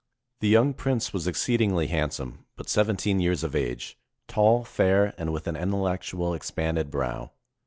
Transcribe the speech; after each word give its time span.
The 0.39 0.47
young 0.47 0.73
prince 0.73 1.13
was 1.13 1.27
exceed 1.27 1.59
ingly 1.59 1.87
handsome, 1.89 2.47
but 2.55 2.67
seventeen 2.67 3.19
years 3.19 3.43
of 3.43 3.55
age, 3.55 3.99
tall, 4.27 4.63
fair, 4.63 5.13
and 5.15 5.31
with 5.31 5.45
an 5.45 5.55
intellectual, 5.55 6.33
expanded 6.33 6.89
brow. 6.89 7.29